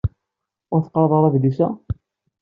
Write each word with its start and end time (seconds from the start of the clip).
Ur 0.73 0.79
teqqaṛeḍ 0.81 1.11
ara 1.17 1.27
adlis-a? 1.29 1.67